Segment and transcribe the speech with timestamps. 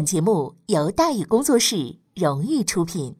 [0.00, 3.19] 本节目由大宇工作室荣誉出品。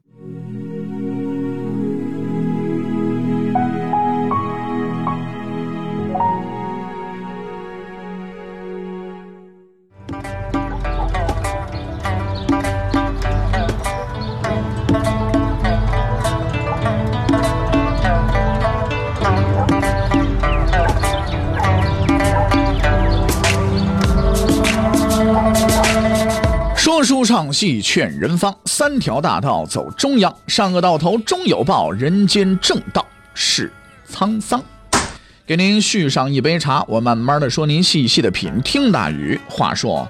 [27.02, 33.72] 书唱戏劝人方，三条大道走中央，善恶到头终有报，人间正道是
[34.10, 34.62] 沧桑。
[35.46, 38.60] 给您续上一杯茶，我慢慢的说，您细细的品。
[38.62, 40.06] 听大禹话说，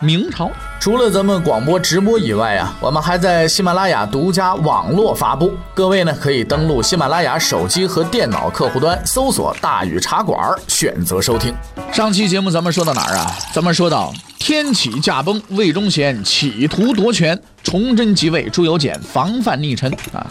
[0.00, 5.54] 明朝除了咱们广播直播以外啊，我们还在喜马拉雅独家网络发布。
[5.72, 11.54] 各位呢，可以登录喜马拉雅手机和电脑客户端，搜索“大禹茶馆”，选择收听。
[11.92, 13.34] 上期节目咱们说到哪儿啊？
[13.54, 20.26] 咱们说到天启驾崩，魏忠贤企图夺权，崇祯即位，朱由检防范逆臣啊。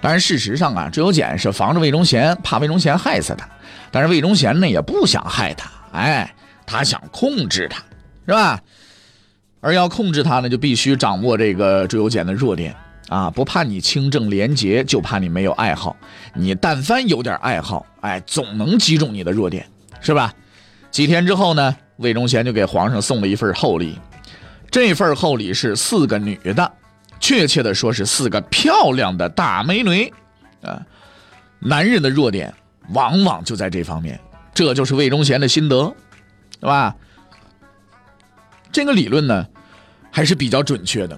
[0.00, 3.46] 当然，事实上啊，朱由检是防着魏忠贤，怕魏忠贤害死他。
[3.90, 7.82] 但是魏忠贤呢，也不想害他，哎，他想控制他，
[8.26, 8.58] 是吧？
[9.64, 12.76] 而要控制他呢，就必须掌握这个朱由检的弱点
[13.08, 15.96] 啊，不怕你清正廉洁，就怕你没有爱好。
[16.34, 19.66] 你但凡有点爱好，哎，总能击中你的弱点，
[20.02, 20.34] 是吧？
[20.90, 23.98] 几天之后呢，魏忠贤就给皇上送了一份厚礼，
[24.70, 26.70] 这份厚礼是四个女的，
[27.18, 30.12] 确切的说是四个漂亮的大美女
[30.60, 30.78] 啊。
[31.58, 32.52] 男人的弱点
[32.90, 34.20] 往往就在这方面，
[34.52, 35.90] 这就是魏忠贤的心得，
[36.60, 36.94] 对吧？
[38.74, 39.46] 这个理论呢，
[40.10, 41.16] 还是比较准确的，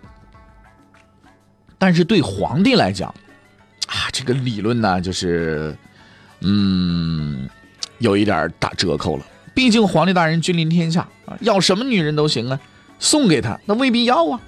[1.79, 3.09] 但是对皇帝来讲，
[3.87, 5.75] 啊，这个理论呢，就是，
[6.43, 7.49] 嗯，
[7.97, 9.25] 有一点打折扣了。
[9.55, 12.61] 毕竟皇帝大人君临天下啊，要什么女人都行啊，
[12.99, 14.39] 送给他那未必要啊。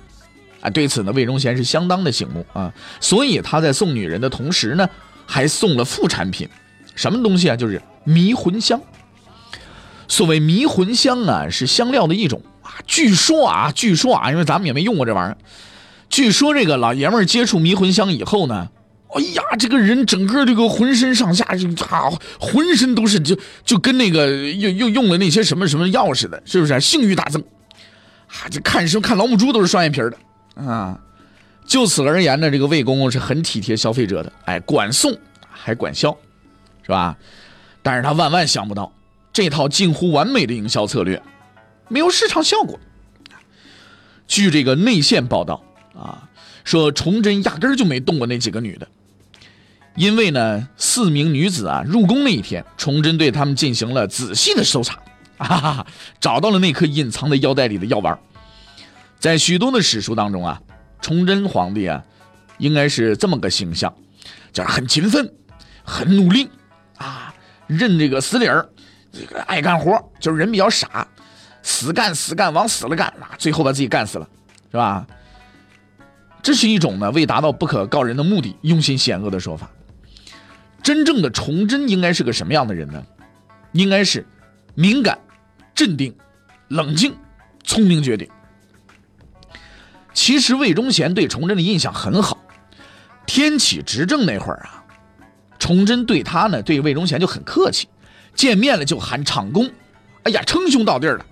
[0.61, 2.71] 啊，对此呢，魏忠贤是相当的醒目啊，
[3.01, 4.87] 所以他在送女人的同时呢，
[5.25, 6.47] 还送了副产品，
[6.95, 7.57] 什么东西啊？
[7.57, 8.79] 就是迷魂香。
[10.09, 12.43] 所谓迷魂香啊，是香料的一种。
[12.87, 15.37] 据说啊，据说啊，因为咱们也没用过这玩意儿，
[16.09, 18.69] 据说这个老爷们接触迷魂香以后呢，
[19.15, 26.81] 哎呀，这个人整个这个浑身上下就啊，浑身都是就就跟那个又又用了那些什么什么药似的，是不是？
[26.81, 27.43] 性欲大增
[28.29, 28.49] 啊！
[28.51, 30.17] 这看什么看老母猪都是双眼皮的
[30.63, 30.99] 啊！
[31.67, 35.15] 就此而言呢，这个魏公公是很体贴消费者的，哎，管送
[35.51, 36.17] 还管销，
[36.83, 37.17] 是吧？
[37.83, 38.91] 但是他万万想不到。
[39.33, 41.23] 这套近乎完美的营销策略，
[41.89, 42.79] 没有市场效果。
[44.27, 46.29] 据这个内线报道啊，
[46.65, 48.87] 说崇祯压根儿就没动过那几个女的，
[49.97, 55.01] 因为呢，四名女子啊入宫那一天，崇祯对他们进行了仔细的搜查，
[55.39, 55.87] 啊，
[56.21, 58.19] 找到了那颗隐藏在腰带里的药丸。
[59.19, 60.61] 在许多的史书当中啊，
[61.01, 62.05] 崇祯皇帝啊，
[62.59, 63.93] 应该是这么个形象，
[64.53, 65.33] 就是很勤奋，
[65.83, 66.51] 很努力
[66.99, 67.35] 啊，
[67.67, 68.69] 认这个死理儿。
[69.11, 71.09] 这个爱干活，就是人比较傻，
[71.69, 74.27] 死干死干往死了干啊，最后把自己干死了，
[74.71, 75.07] 是吧？
[76.43, 79.71] 这是一种呢为达到不可告人的目的，用心险恶的说法。
[80.83, 83.05] 真正的崇祯应该是个什么样的人呢？
[83.73, 84.27] 应该是
[84.75, 85.19] 敏感、
[85.75, 86.17] 镇定、
[86.69, 87.15] 冷静、
[87.65, 88.27] 聪明绝顶。
[90.15, 92.39] 其实魏忠贤对崇祯的印象很好，
[93.27, 94.83] 天启执政那会儿啊，
[95.59, 97.89] 崇祯对他呢对魏忠贤就很客气。
[98.35, 99.71] 见面了就喊长公，
[100.23, 101.27] 哎呀，称兄道弟的，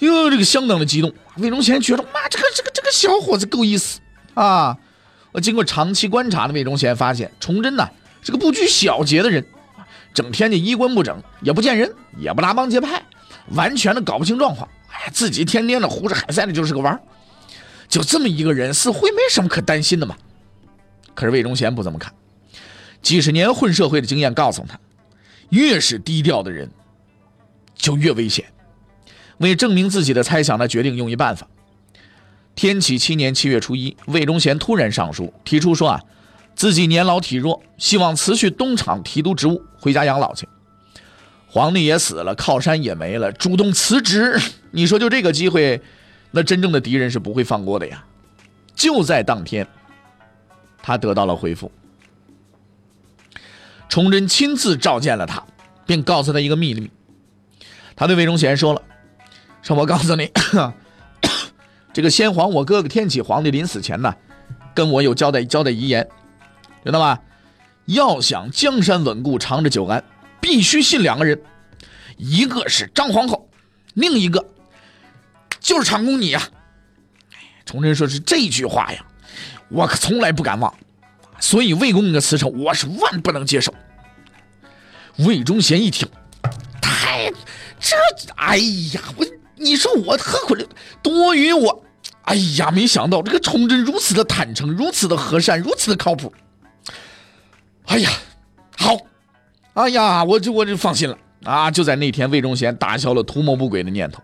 [0.00, 1.12] 哟，这个相当的激动。
[1.36, 4.00] 魏忠贤觉得，妈，这个这个这个小伙子够意思
[4.34, 4.76] 啊！
[5.32, 7.88] 我经过长期观察的魏忠贤发现，崇祯呢
[8.22, 9.46] 是个不拘小节的人，
[10.12, 13.02] 整天就衣冠不整，也不见人，也不拉帮结派，
[13.50, 14.68] 完全的搞不清状况。
[14.88, 17.00] 哎，自己天天的胡吃海塞的，就是个玩
[17.88, 20.16] 就这么一个人，似乎没什么可担心的嘛。
[21.14, 22.12] 可是魏忠贤不这么看，
[23.02, 24.78] 几十年混社会的经验告诉他。
[25.50, 26.70] 越是低调的人，
[27.74, 28.44] 就越危险。
[29.40, 31.46] 为证明自己的猜想，他决定用一办法。
[32.54, 36.00] 天启七年七月初一，魏忠贤突然上书，提出说啊，
[36.54, 40.46] 自己年老体弱，希望辞去东厂提督职务，回家养老去。
[41.46, 44.38] 皇帝也死了，靠山也没了，主动辞职。
[44.72, 45.80] 你说就这个机会，
[46.32, 48.04] 那真正的敌人是不会放过的呀。
[48.74, 49.66] 就在当天，
[50.82, 51.72] 他得到了回复。
[53.88, 55.42] 崇祯亲自召见了他，
[55.86, 56.90] 并告诉他一个秘密。
[57.96, 58.82] 他对魏忠贤说了
[59.62, 60.30] ：“说我告诉你，
[61.92, 64.14] 这个先皇我哥哥天启皇帝临死前呢，
[64.74, 66.08] 跟我有交代交代遗言，
[66.84, 67.18] 知道吗？
[67.86, 70.04] 要想江山稳固、长治久安，
[70.40, 71.40] 必须信两个人，
[72.16, 73.48] 一个是张皇后，
[73.94, 74.46] 另一个
[75.58, 76.40] 就是长公你呀。
[77.66, 79.04] 崇祯说是这句话呀，
[79.68, 80.72] 我可从来不敢忘，
[81.40, 83.74] 所以魏公公的辞呈我是万不能接受。
[85.16, 86.08] 魏忠贤一听，
[86.80, 87.32] 太
[87.80, 87.96] 这，
[88.36, 89.26] 哎呀，我
[89.60, 90.56] 你说我何苦
[91.02, 91.84] 多余我，
[92.22, 96.32] 哎呀，没想到这个崇祯如此的坦诚，如此的和善，如此的靠谱。
[97.86, 98.10] 哎呀，
[98.76, 98.96] 好，
[99.74, 101.70] 哎呀，我就我就放心了啊！
[101.70, 104.22] 就在那天，魏忠贤打消了图谋不轨的念头。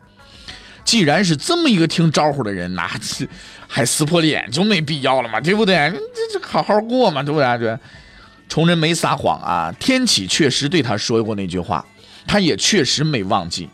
[0.84, 3.28] 既然是这么一个听招呼的人，那这
[3.66, 5.74] 还撕破脸就没必要了嘛，对不对？
[6.14, 7.58] 这这好好过嘛，对不对？
[7.58, 7.78] 这
[8.48, 11.84] 崇祯没撒谎啊，天启确实对他说过那句话，
[12.26, 13.68] 他也确实没忘记，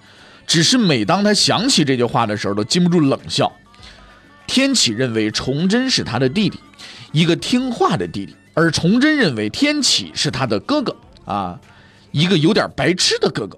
[0.53, 3.51] 只是每当他想起这句话的时候，都禁不住冷笑。
[4.47, 6.61] 天启认为崇祯是他的弟弟，
[7.11, 8.37] 一个听话的弟弟。
[8.53, 10.95] 而崇祯认为天启是他的哥哥
[11.25, 11.59] 啊，
[12.11, 13.57] 一个有点白痴的哥哥。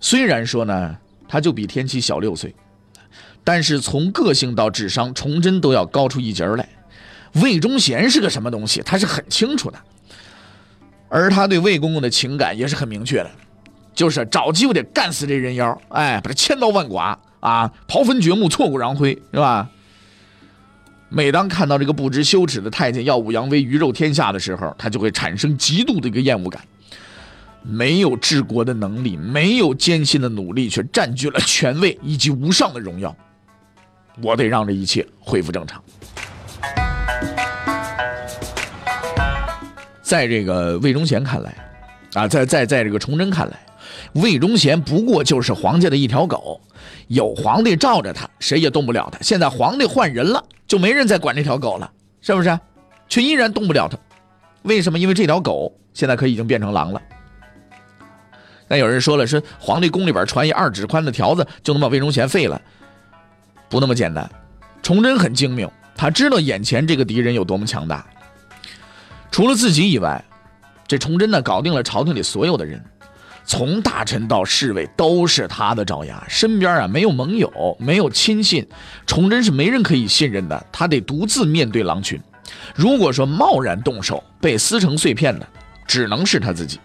[0.00, 0.96] 虽然说呢，
[1.28, 2.52] 他就比天启小六岁，
[3.44, 6.68] 但是从个性到智商，崇祯都要高出一截来。
[7.34, 9.78] 魏忠贤是个什么东西，他是很清楚的。
[11.08, 13.30] 而他对魏公公的情感也是很明确的，
[13.94, 19.68] 就是找机会得干死这人妖，哎，把他千刀万剐啊，刨坟掘墓，挫骨扬灰，是吧？
[21.10, 26.60] 每当看到这个不知羞耻的太监耀武扬威、鱼肉天下的时候，他就会产生极度的一个厌恶感。
[27.62, 33.14] 没有治国的能力，没有艰辛的努力，却占据了权位以及无上的荣耀。
[34.22, 35.82] 我得让这一切恢复正常。
[40.02, 41.54] 在这个魏忠贤看来，
[42.14, 43.58] 啊，在在在这个崇祯看来，
[44.14, 46.60] 魏忠贤不过就是皇家的一条狗，
[47.08, 49.18] 有皇帝罩着他，谁也动不了他。
[49.20, 50.44] 现在皇帝换人了。
[50.66, 52.58] 就没人再管这条狗了，是不是？
[53.06, 53.98] 却依然动不了他，
[54.62, 54.98] 为什么？
[54.98, 57.00] 因为这条狗现在可已经变成狼了。
[58.66, 62.60] 那有人说了，是皇帝宫里边传一二指宽的条子，就能把魏忠贤废了？
[63.68, 64.28] 不那么简单。
[64.82, 68.06] 崇祯很精明，他知道眼前这个敌人有多么强大。
[69.30, 70.24] 除了自己以外，
[70.88, 72.82] 这崇祯呢，搞定了朝廷里所有的人。
[73.46, 78.66] 从大臣到侍卫都是他的爪牙，身边啊没有盟友，没有亲信，
[79.06, 82.20] 崇祯是没人可以信任的，他得独自面对狼群。
[82.74, 85.46] 如果说贸然动手，被撕成碎片的，
[85.86, 86.78] 只能是他自己。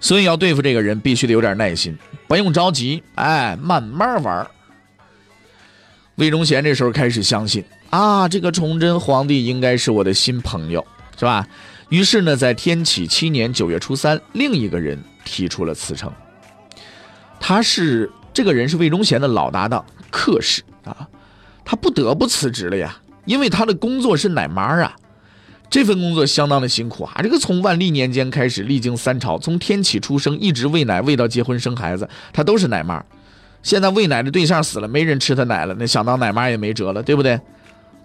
[0.00, 4.46] 所以要对付这个人，必须得有点耐心，不用着急，哎，慢慢玩。
[6.14, 10.84] 魏忠贤这时候开始相信啊，这个崇祯皇帝应该是我的新朋友，
[11.18, 11.46] 是吧？
[11.88, 16.12] 于是呢，在天启七年九月初三，另一个人提出了辞呈。
[17.40, 21.08] 他是这个人是魏忠贤的老搭档客氏啊，
[21.64, 24.94] 他不得不辞职了呀，因为他的工作是奶妈啊，
[25.70, 27.14] 这份工作相当的辛苦啊。
[27.22, 33.02] 这个从万历年间开始，历经三朝，从天启出生一直喂奶喂到结婚生孩子，他都是奶妈。
[33.62, 37.40] 现在喂奶的对象死了，没人吃他奶了，那想当奶妈也没辙了，对不对？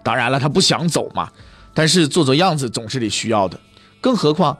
[0.02, 1.30] 当然了，他不想走嘛，
[1.74, 3.58] 但是做做样子总是得需要的。
[4.04, 4.58] 更何况，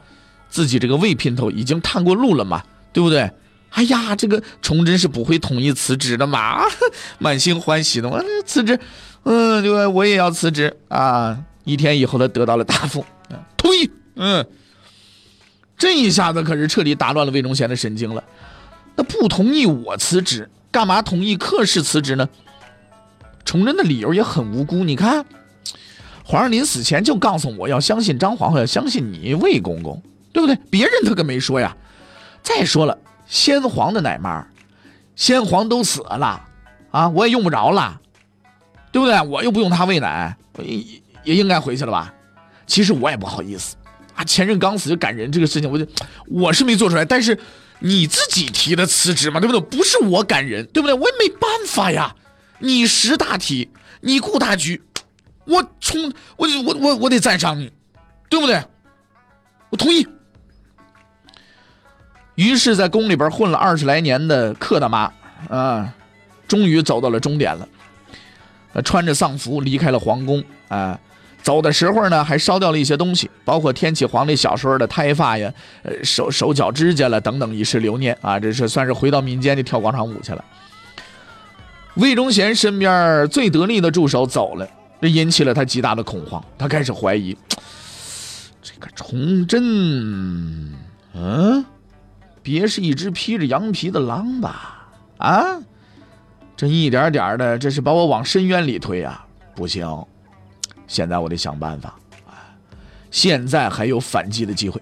[0.49, 3.29] 自己这个魏姘头已经探过路了嘛，对不对？
[3.69, 6.63] 哎呀，这个崇祯是不会同意辞职的嘛，
[7.19, 8.79] 满心欢喜的嘛，辞职，
[9.21, 11.37] 嗯，对，我也要辞职啊！
[11.63, 13.05] 一天以后，他得到了答复，
[13.55, 14.43] 同意，嗯，
[15.77, 18.23] 这一下子可是彻底打乱了魏忠贤的神经了。
[18.95, 22.27] 那不同意我辞职，干嘛同意克氏辞职呢？
[23.43, 25.23] 崇祯的理由也很无辜，你看。
[26.27, 30.01] 皇上临死前就告诉我要相信张皇后，要相信你魏公公，
[30.33, 30.57] 对不对？
[30.71, 31.77] 别人他可没说呀。
[32.41, 34.47] 再说了，先皇的奶妈，
[35.15, 36.41] 先皇都死了
[36.89, 38.01] 啊，我也用不着了，
[38.91, 39.21] 对不对？
[39.21, 40.83] 我又不用他喂奶，也
[41.23, 42.11] 也应该回去了吧？
[42.65, 43.75] 其实我也不好意思
[44.15, 45.85] 啊，前任刚死就赶人这个事情，我就
[46.27, 47.37] 我是没做出来，但是
[47.79, 49.61] 你自己提的辞职嘛，对不对？
[49.61, 50.93] 不是我赶人，对不对？
[50.95, 52.15] 我也没办法呀，
[52.57, 53.69] 你识大体，
[54.01, 54.81] 你顾大局。
[55.45, 57.71] 我冲，我我我我得赞赏你，
[58.29, 58.61] 对不对？
[59.69, 60.07] 我同意。
[62.35, 65.11] 于是，在宫里边混了二十来年的克大妈
[65.49, 65.93] 啊，
[66.47, 67.67] 终于走到了终点了。
[68.83, 70.99] 穿着丧服离开了皇宫啊，
[71.41, 78.37] 走的时候呢，还烧掉了一些东西，包括天启皇帝小时候的胎发呀、呃手手脚指甲了等等，以示留念啊。
[78.37, 80.43] 这是算是回到民间去跳广场舞去了。
[81.93, 84.67] 魏忠贤身边最得力的助手走了。
[85.01, 87.37] 这引起了他极大的恐慌，他开始怀疑
[88.61, 90.73] 这个崇祯，
[91.13, 91.65] 嗯，
[92.41, 94.89] 别是一只披着羊皮的狼吧？
[95.17, 95.43] 啊，
[96.57, 99.25] 这一点点的，这是把我往深渊里推啊！
[99.55, 100.05] 不行，
[100.87, 102.51] 现在我得想办法啊！
[103.11, 104.81] 现在还有反击的机会，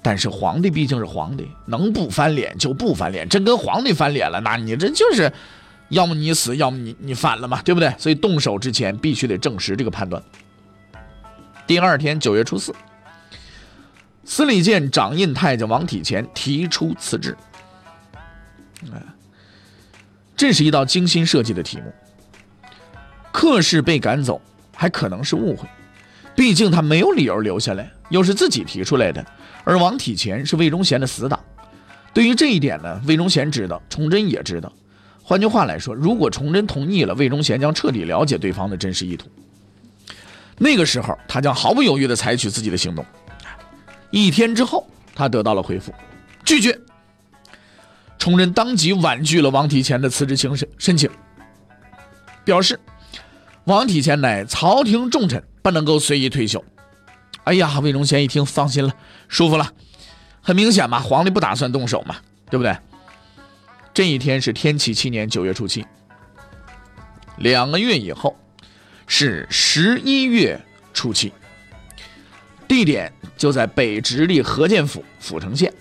[0.00, 3.28] 但是皇帝毕竟是皇帝，能不翻脸就不翻脸。
[3.28, 5.32] 真跟皇帝翻脸了，那你这就是
[5.88, 7.94] 要么你死，要么你你反了嘛，对不对？
[7.98, 10.22] 所以动手之前必须得证实这个判断。
[11.66, 12.74] 第二天九月初四，
[14.24, 17.36] 司礼监掌印太监王体乾提出辞职。
[20.36, 21.92] 这是一道精心设计的题目。
[23.32, 24.40] 客氏被赶走，
[24.74, 25.68] 还可能是误会，
[26.34, 29.24] 毕竟他没有理由留下来，又是自己提出来的。
[29.64, 31.38] 而王体乾是魏忠贤的死党，
[32.12, 34.72] 对于这一点呢，魏忠贤知道，崇祯也知道。
[35.28, 39.26] 换句话来说，如果崇祯同意了，魏忠贤将彻底了解对方的真实意图。
[40.56, 43.04] 那个时候，他将毫不犹豫地采取自己的行动。
[44.12, 45.92] 一天之后，他得到了回复，
[46.44, 46.78] 拒绝。
[48.20, 51.10] 崇祯当即婉拒了王体乾的辞职请申申请，
[52.44, 52.78] 表示
[53.64, 56.64] 王体乾乃朝廷重臣，不能够随意退休。
[57.42, 58.94] 哎呀，魏忠贤一听，放心了，
[59.26, 59.72] 舒服了。
[60.40, 62.14] 很明显嘛，皇帝不打算动手嘛，
[62.48, 62.76] 对不对？
[63.96, 65.82] 这一天是天启七年九月初七，
[67.38, 68.36] 两个月以后
[69.06, 70.60] 是十一月
[70.92, 71.32] 初七，
[72.68, 75.72] 地点就在北直隶河间府阜城县。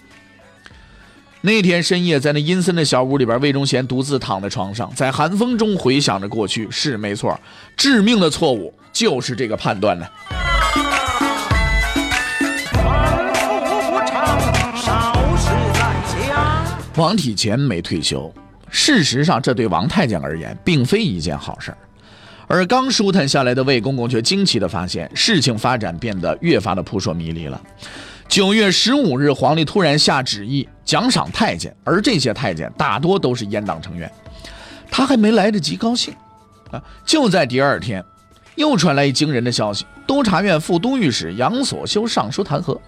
[1.42, 6.72] 那天深夜，在那阴森的小屋里边，魏忠贤独自躺在床上，在寒风中回想着过去。
[6.72, 7.38] 是没错，
[7.76, 10.08] 致命的错误就是这个判断呢。
[16.98, 18.34] 王体乾没退休，
[18.70, 21.78] 事实上这对王太监而言并非一件好事儿。
[22.48, 27.62] 而刚舒坦下来的魏公公却惊奇地发现，事情发展变得越发的扑朔迷离了。
[28.30, 34.10] 九月十五日，皇帝突然下旨意奖赏太监，而这些太监大多都是阉党成员。
[34.90, 36.14] 他还没来得及高兴，
[36.72, 38.02] 啊，就在第二天，
[38.56, 42.80] 又传来一惊人的消息：督察院副都御史杨所修上书弹劾。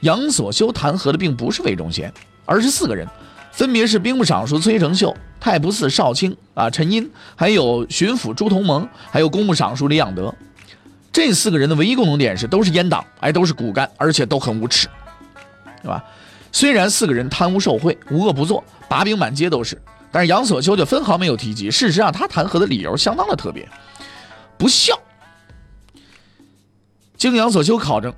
[0.00, 2.10] 杨所修弹劾的并不是魏忠贤，
[2.46, 3.06] 而是四个人。
[3.54, 10.34] 分别是兵部尚书崔成秀、太仆寺少卿啊陈寅，还有巡抚朱同蒙，还有工部尚书李养德。
[11.12, 14.88] 这四个人的唯一共同点是都是阉党，哎，都是骨干，而且都很无耻，
[15.80, 16.04] 对吧？
[16.50, 19.80] 虽然四个人贪污受贿、无恶不作、把柄满街都是，
[20.10, 21.70] 但是杨所修就分毫没有提及。
[21.70, 23.68] 事实上，他弹劾的理由相当的特别，
[24.58, 24.98] 不孝。
[27.16, 28.12] 经杨所修考证，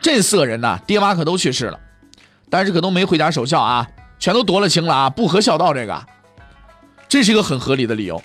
[0.00, 1.78] 这四个人呢，爹妈可都去世了，
[2.50, 3.86] 但是可都没回家守孝啊。
[4.22, 5.10] 全都夺了情了啊！
[5.10, 6.00] 不合孝道，这个，
[7.08, 8.22] 这是一个很合理的理由。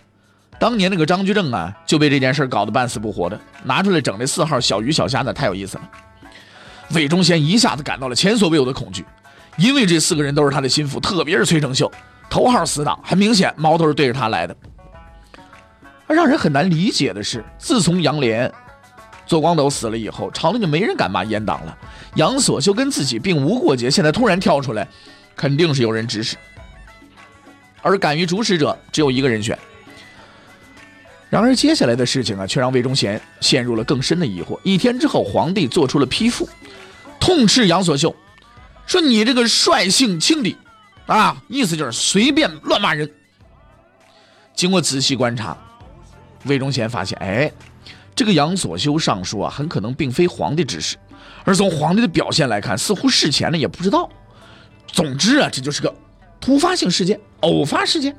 [0.60, 5.90] 当年那个张居正啊，就被这件事搞得半死不活的，拿出来整这四号小鱼小虾的，太有意思了。
[6.92, 9.04] 魏忠贤一下子感到了前所未有的恐惧，
[9.58, 11.92] 因为这四个人都是他的心腹，特别是崔成秀，
[12.30, 14.56] 头号死党，很明显矛头是对着他来的。
[16.06, 18.52] 而让人很难理解的是，自从杨涟、
[19.26, 21.76] 左光斗死了以后，朝廷就没人敢骂阉党了。
[22.14, 24.88] 杨所修跟自己并无过节，现在突然跳出来。
[25.38, 26.36] 肯定是有人指使，
[27.84, 29.58] 而敢于主使者只有一个人选。
[31.30, 34.60] 然而接下来的事情啊，却让魏忠贤陷入了更深的疑惑。
[34.64, 36.50] 一天之后，皇帝做出了批复，
[37.20, 38.16] 痛斥杨所秀，
[38.88, 40.58] 说：“你这个率性轻敌，
[41.06, 43.10] 啊，意思就是随便乱骂人。”
[44.56, 45.56] 经过仔细观察，
[46.46, 47.52] 魏忠贤发现，哎，
[48.16, 50.96] 这个杨所修上书啊，很可能并非皇帝指使，
[51.44, 54.10] 而从皇帝的表现来看，似乎事前呢也不知道。
[54.98, 55.94] 总之啊，这就是个
[56.42, 58.16] 突发性事件、偶发事件。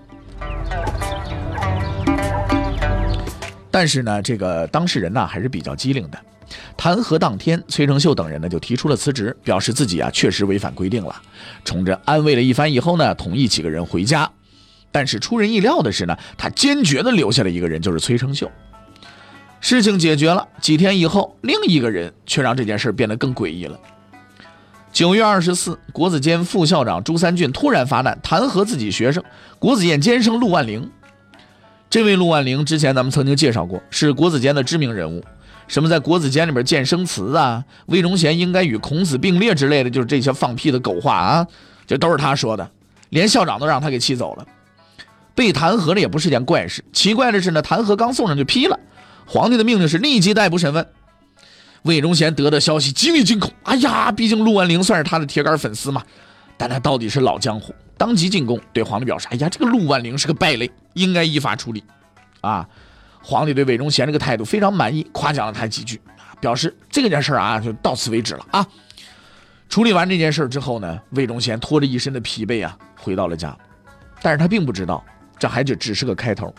[3.69, 6.17] 但是呢，这个当事人呢还是比较机灵的。
[6.77, 11.21] 弹劾当天，崔成秀等人呢就提出了辞职，表示自己啊确实违反规定了。
[11.65, 14.31] 崇祯安慰了一番以后呢，同意几个人回家。
[14.93, 18.49] 但是出人意料的是呢，他坚决的留下了一个人，就是崔成秀。
[19.61, 23.77] 事情解决了，几天以后，另一个人却让这件事变得更诡异了。
[24.93, 29.23] 九月二十四，国子监副校长朱三俊突然发难，弹劾自己学生
[29.59, 30.91] 国子监监生陆万龄。
[31.91, 35.23] 这位陆万龄之前咱们曾经介绍过，是国子监的知名人物。
[35.69, 41.47] 什么在国子监里边建生祠啊，魏忠贤应该与孔子并列之类的，就是这些放屁的狗话啊，
[41.87, 42.69] 这都是他说的，
[43.11, 44.47] 连校长都让他给气走了。
[45.35, 48.81] 被弹劾了也不是件怪事，奇怪的是呢，弹劾刚送上就批了，
[49.27, 50.87] 皇帝的命令是立即逮捕审问。
[51.83, 56.03] 魏忠贤得到消息极为惊恐，哎呀，毕竟陆万灵算是他的铁杆粉丝嘛，
[56.57, 61.83] 但他到底是老江湖，当即进宫对皇帝表示：“哎呀，这个陆万灵是个败类，应该依法处理。”
[62.41, 62.69] 啊，
[63.23, 66.01] 皇帝对魏忠贤这个态度非常满意，夸奖了他几句，
[66.41, 68.67] 表示这件事啊就到此为止了啊。
[69.69, 73.57] 处理完这件事之后呢，魏忠贤拖着一身的疲惫啊回到了家，
[74.23, 75.05] 但是他并不知道
[75.39, 76.55] 这还只只是个开头。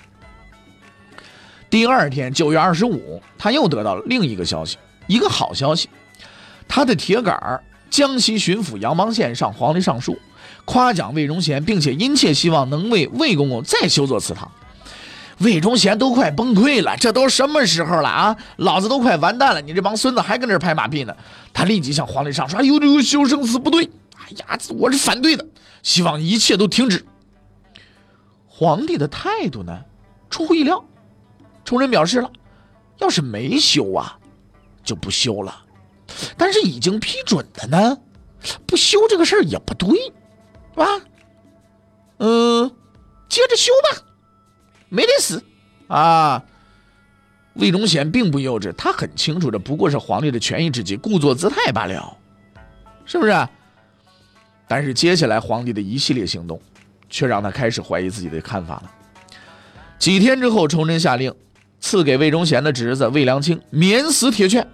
[1.70, 4.78] 第二天，九月二十五，他又得到了另一个消息。
[5.10, 5.90] 一个好消息，
[6.68, 10.20] 他的铁杆儿江西巡抚杨邦宪上皇帝上书，
[10.66, 14.52] 夸奖魏忠贤，并且殷切希望能为魏公公再修座祠堂。
[15.40, 18.38] 魏忠贤都快崩溃了，这都什么时候了啊？
[18.58, 21.16] 老子都快完蛋了，你这帮孙子还跟这拍马屁呢！
[21.54, 23.86] 他立即向皇帝上说：“哎呦，这个修生死不对，
[24.16, 25.46] 哎呀，我是反对的，
[25.82, 27.04] 希望一切都停止。”
[28.46, 29.80] 皇帝的态度呢，
[30.30, 30.86] 出乎意料，
[31.66, 32.30] 崇祯表示了，
[33.00, 34.19] 要是没修啊，
[34.90, 35.54] 就不修了；
[36.36, 37.98] 但是已经批准了呢，
[38.66, 40.12] 不修这个事儿也不对，是
[40.76, 40.86] 吧？
[42.18, 42.70] 嗯，
[43.30, 44.02] 接着修吧，
[44.90, 45.44] 没得死
[45.88, 46.44] 啊。
[47.54, 52.18] 魏忠贤并不幼稚，他很清楚这不过是皇帝的权宜之计，故作姿态罢了，
[53.06, 53.48] 是不是？
[54.68, 56.60] 但是接下来皇帝的一系列行动。
[57.12, 58.92] 却让他开始怀疑自己的看法了。
[59.98, 61.34] 几天之后，崇祯下令
[61.80, 64.68] 赐给魏忠贤的侄子魏良卿免死铁券。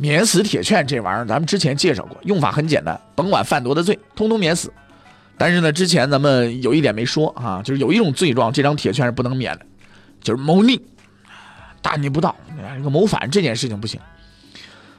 [0.00, 4.72] 免死铁券这玩意儿，咱们之前介绍过，用法很简单，甭管犯多大罪，通通免死。
[5.36, 9.66] 但是呢，之前咱们有一点没说啊，就是有一种罪状，这张铁券是不能免的，
[10.22, 10.80] 就是谋逆、
[11.82, 12.36] 大逆不道、
[12.76, 13.98] 这个谋反这件事情不行。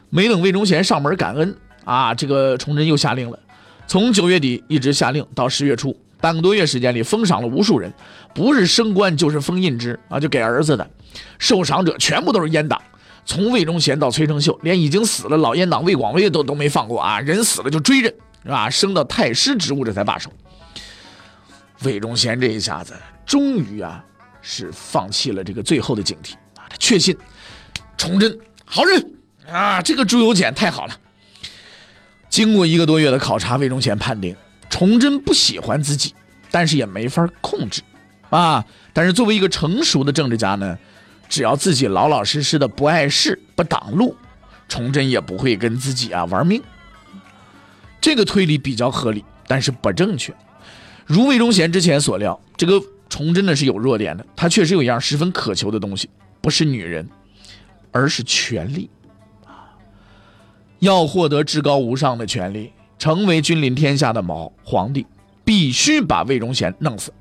[0.10, 3.40] 没等魏忠贤上门感恩啊，这个崇祯又下令了。
[3.88, 7.94] 从九月底一直下令到十月初，半个多月时间里封赏了无数人，
[8.34, 10.86] 不是升官就是封印制啊，就给儿子的。
[11.38, 12.82] 受赏者全部都是阉党，
[13.30, 17.20] 从魏忠贤到崔成秀，连已经死了老阉党魏广微都都没放过啊！
[17.20, 18.68] 人死了就追认，是吧？
[18.72, 20.32] 升到太师职务这才罢手。
[21.84, 22.96] 魏忠贤这一下子
[23.28, 24.04] 终于啊
[24.42, 27.16] 是放弃了这个最后的警惕啊，他确信
[28.00, 29.14] 崇祯好人
[29.48, 30.98] 啊，这个朱由检太好了。
[32.30, 34.36] 经过一个多月的考察，魏忠贤判定
[34.72, 36.16] 崇祯不喜欢自己，
[36.50, 37.84] 但是也没法控制，
[38.32, 38.66] 啊！
[38.92, 40.76] 但是作为一个成熟的政治家呢，
[41.30, 44.16] 只要自己老老实实的不碍事、不挡路，
[44.68, 46.62] 崇祯也不会跟自己啊玩命。
[48.02, 50.34] 这个推理比较合理，但是不正确。
[51.06, 56.10] 如魏忠贤之前所料，这个崇祯呢是有弱点的，他确实有一样十分渴求的东西，
[56.42, 57.08] 不是女人，
[57.92, 58.90] 而是权力。
[60.80, 65.06] 要获得至高无上的权利，成为君临天下的毛皇帝，
[65.44, 67.12] 必须把魏忠贤弄死。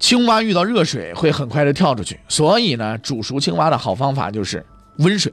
[0.00, 4.64] 青蛙遇到热水会很快的跳出去，所以呢，煮熟青蛙的好方法就是
[4.96, 5.32] 温水。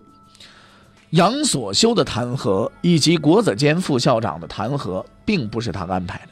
[1.12, 6.28] 杨所修的弹劾以及国子监副校长的弹劾，并不是他安排的，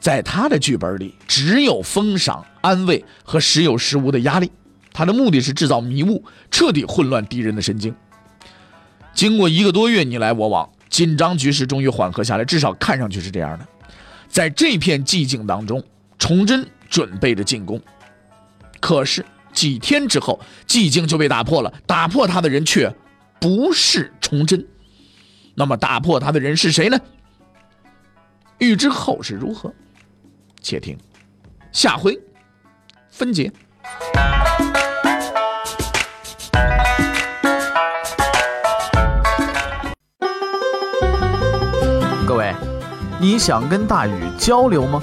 [0.00, 4.50] 在他的剧本里只有封赏、安慰和时有时无的压力。
[4.92, 7.94] 他的目的是制造迷雾，彻底混乱敌人的神经。
[9.14, 13.66] 经过一个多月你来我往，紧张局势终于缓和下来，至少看上去是这样的。
[14.28, 15.80] 在这片寂静当中，
[16.18, 17.80] 崇祯准备着进攻。
[18.80, 19.24] 可是
[19.54, 21.72] 几天之后，寂静就被打破了。
[21.86, 22.94] 打破他的人却
[23.40, 24.66] 不是崇祯。
[25.54, 26.98] 那么打破他的人是谁呢？
[28.58, 29.72] 欲知后事如何，
[30.60, 30.98] 且听
[31.72, 32.18] 下回
[33.08, 33.50] 分解。
[42.26, 42.54] 各位
[43.18, 45.02] 你想跟大禹交流吗？